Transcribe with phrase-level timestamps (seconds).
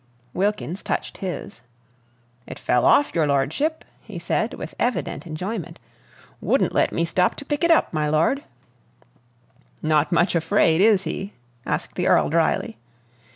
[0.33, 1.61] Wilkins touched his.
[2.47, 5.77] "It fell off, your lordship," he said, with evident enjoyment.
[6.41, 8.43] "Wouldn't let me stop to pick it up, my lord."
[9.83, 11.33] "Not much afraid, is he?"
[11.67, 12.77] asked the Earl dryly.